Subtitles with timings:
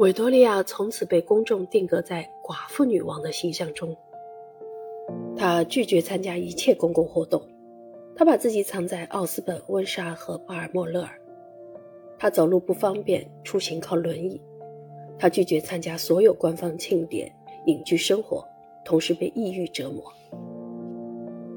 [0.00, 3.94] 维多利亚从此被公众定格在寡妇女王的形象中。
[5.36, 7.42] 她拒绝参加一切公共活动，
[8.16, 11.10] 她把自己藏在奥斯本、温莎和巴尔莫勒尔。
[12.18, 14.40] 她走路不方便，出行靠轮椅。
[15.18, 17.30] 她拒绝参加所有官方庆典，
[17.66, 18.42] 隐居生活，
[18.86, 20.02] 同时被抑郁折磨。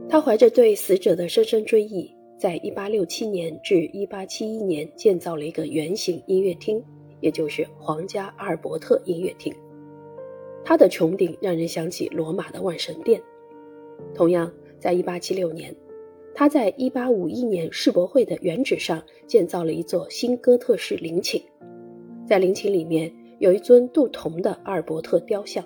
[0.10, 6.84] 她怀着对死者的深深追忆，在1867年至1871年建造了一个圆形音乐厅，
[7.24, 9.52] 也就是皇家阿尔伯特音乐厅。
[10.66, 13.22] 它的穹顶让人想起罗马的万神殿。
[14.14, 15.74] 同样，在1876年，
[16.36, 21.42] 他在1851年世博会的原址上建造了一座新哥特式陵寝，
[22.28, 25.64] 在陵寝里面有一尊镀铜的阿尔伯特雕像，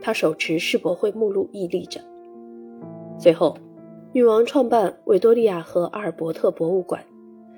[0.00, 2.00] 他手持世博会目录屹立着。
[3.18, 3.56] 随后，
[4.12, 7.04] 女王创办维多利亚和阿尔伯特博物馆，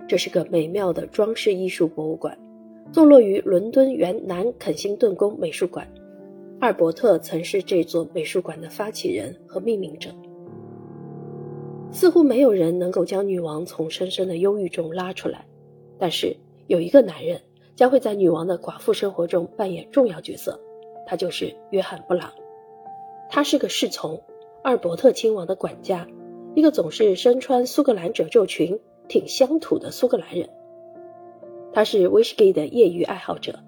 [0.06, 2.37] 这是个美妙的装饰艺术博物馆，
[2.93, 5.88] 坐落于伦敦原南肯辛顿宫美术馆。
[6.61, 10.11] 阿尔伯特曾是这座美术馆的发起人和命名者。
[11.91, 15.47] 似乎没有人能够将女王从深深的忧郁中拉出来，
[15.98, 16.36] 但是
[16.67, 17.41] 有一个男人
[17.77, 20.59] 将会在女王的寡妇生活中扮演重要角色，
[21.06, 22.33] 他就是约翰·布朗。
[23.31, 24.22] 他是个侍从，
[24.62, 26.09] 阿尔伯特亲王的管家，
[26.55, 30.48] 一个总是身穿苏格兰褶皱裙、挺乡土的苏格兰人。
[31.75, 33.58] 他是威士忌的业余爱好者。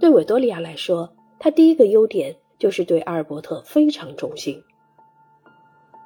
[0.00, 4.58] 对维多利亚来说，他第一个优点就是对阿尔伯特非常忠心。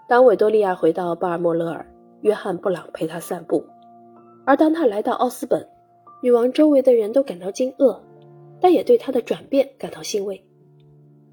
[0.08, 1.86] 当维多利亚回到巴尔莫勒尔，
[2.22, 3.64] 约翰·布朗陪她散步；
[4.44, 5.64] 而当他来到奥斯本，
[6.20, 8.00] 女王周围的人都感到惊愕，
[8.60, 10.44] 但也对她的转变感到欣慰。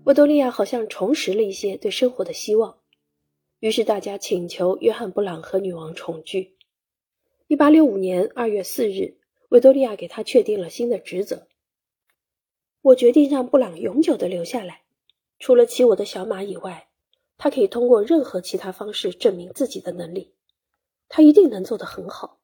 [0.03, 2.75] 维多利亚好像重拾了一些对生活的希望，
[3.59, 6.55] 于是大家请求约翰·布朗和女王重聚。
[7.49, 9.17] 1865年2月4日，
[9.51, 11.49] 维多利亚给他确定了新的职责。
[12.81, 14.83] 我决定让布朗永久的留下来。
[15.39, 16.87] 除了骑我的小马以外，
[17.37, 20.33] 他可以通过任何其他方式证明自己的能力。
[21.09, 22.39] 他一定能做得很好。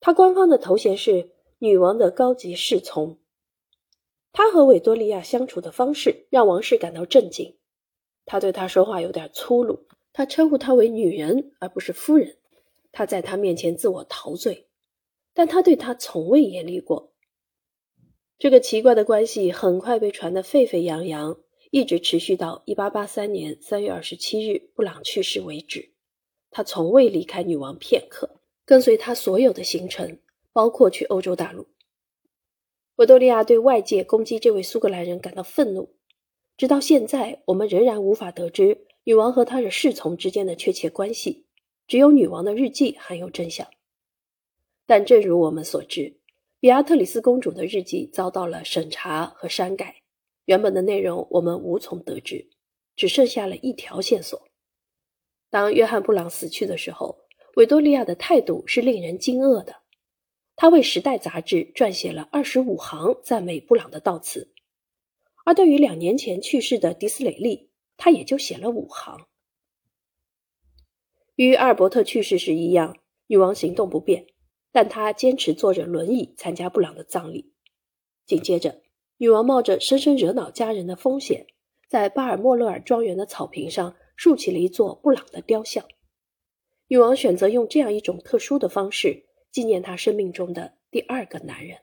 [0.00, 3.20] 他官方的头衔是女王的高级侍从。
[4.32, 7.56] 他和维多利亚相处的方式让王室感到震惊。
[8.24, 12.36] 他对他说话有点粗鲁，他称呼她为女人而不是夫人。
[12.90, 14.66] 他在她面前自我陶醉，
[15.36, 17.12] 但他对她从未严厉过。
[18.38, 21.38] 这个奇怪的关系很快被传得沸沸扬扬，
[21.70, 25.90] 一直持续到1883年3月27日布朗去世为止。
[26.50, 30.18] 他从未离开女王片刻，跟随他所有的行程，
[30.54, 31.66] 包括去欧洲大陆。
[32.94, 35.90] 维多利亚对外界攻击这位苏格兰人感到愤怒。
[36.56, 41.44] 直到现在，我们仍然无法得知女王和她的侍从之间的确切关系，
[41.86, 43.68] 只有女王的日记含有真相。
[44.86, 46.16] 但正如我们所知。
[46.58, 50.02] 比亚特里斯公主的日记遭到了审查和删改，
[50.46, 52.48] 原本的内容我们无从得知，
[52.96, 54.48] 只剩下了一条线索。
[55.50, 57.18] 当约翰·布朗死去的时候，
[57.56, 59.82] 维多利亚的态度是令人惊愕的。
[60.56, 64.52] 他为《时代》杂志撰写了二十五行赞美布朗的悼词，
[65.44, 69.26] 而对于两年前去世的迪斯雷利，他也就写了五行。
[71.34, 74.26] 与阿尔伯特去世时一样，女王行动不便。
[74.76, 77.54] 但他坚持坐着轮椅参加布朗的葬礼。
[78.26, 78.82] 紧接着，
[79.16, 81.46] 女王冒着深深惹恼家人的风险，
[81.88, 85.82] 在巴尔莫勒尔庄园的草坪上竖起了一座布朗的雕像。
[86.88, 91.78] 女王选择用这样一种特殊的方式纪念她生命中的第二个男人。